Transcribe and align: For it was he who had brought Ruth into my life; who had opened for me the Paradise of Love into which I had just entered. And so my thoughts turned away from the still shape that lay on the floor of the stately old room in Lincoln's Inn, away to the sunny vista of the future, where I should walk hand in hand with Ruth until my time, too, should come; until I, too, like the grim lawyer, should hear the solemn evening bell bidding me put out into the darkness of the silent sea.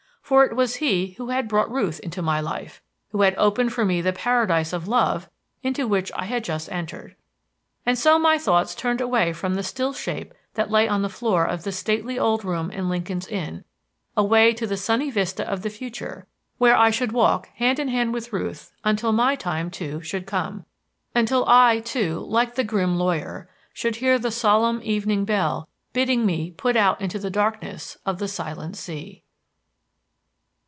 For 0.23 0.45
it 0.45 0.55
was 0.55 0.77
he 0.77 1.11
who 1.17 1.27
had 1.27 1.49
brought 1.49 1.69
Ruth 1.69 1.99
into 1.99 2.21
my 2.21 2.39
life; 2.39 2.81
who 3.09 3.23
had 3.23 3.35
opened 3.37 3.73
for 3.73 3.83
me 3.83 3.99
the 3.99 4.13
Paradise 4.13 4.71
of 4.71 4.87
Love 4.87 5.29
into 5.61 5.85
which 5.89 6.09
I 6.15 6.23
had 6.23 6.45
just 6.45 6.71
entered. 6.71 7.17
And 7.85 7.97
so 7.97 8.17
my 8.17 8.37
thoughts 8.37 8.73
turned 8.73 9.01
away 9.01 9.33
from 9.33 9.55
the 9.55 9.63
still 9.63 9.91
shape 9.91 10.33
that 10.53 10.71
lay 10.71 10.87
on 10.87 11.01
the 11.01 11.09
floor 11.09 11.43
of 11.43 11.65
the 11.65 11.73
stately 11.73 12.17
old 12.17 12.45
room 12.45 12.71
in 12.71 12.87
Lincoln's 12.87 13.27
Inn, 13.27 13.65
away 14.15 14.53
to 14.53 14.65
the 14.65 14.77
sunny 14.77 15.11
vista 15.11 15.45
of 15.45 15.63
the 15.63 15.69
future, 15.69 16.25
where 16.59 16.77
I 16.77 16.91
should 16.91 17.11
walk 17.11 17.47
hand 17.55 17.77
in 17.77 17.89
hand 17.89 18.13
with 18.13 18.31
Ruth 18.31 18.71
until 18.85 19.11
my 19.11 19.35
time, 19.35 19.69
too, 19.69 19.99
should 20.01 20.25
come; 20.25 20.63
until 21.13 21.43
I, 21.45 21.81
too, 21.81 22.19
like 22.25 22.55
the 22.55 22.63
grim 22.63 22.95
lawyer, 22.97 23.49
should 23.73 23.97
hear 23.97 24.17
the 24.17 24.31
solemn 24.31 24.79
evening 24.81 25.25
bell 25.25 25.67
bidding 25.91 26.25
me 26.25 26.51
put 26.51 26.77
out 26.77 27.01
into 27.01 27.19
the 27.19 27.29
darkness 27.29 27.97
of 28.05 28.19
the 28.19 28.29
silent 28.29 28.77
sea. 28.77 29.23